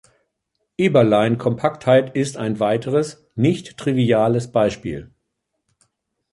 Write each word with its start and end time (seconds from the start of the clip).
Eberlein-Kompaktheit 0.79 2.15
ist 2.15 2.35
ein 2.35 2.59
weiteres 2.59 3.27
nicht-triviales 3.35 4.51
Beispiel. 4.51 5.11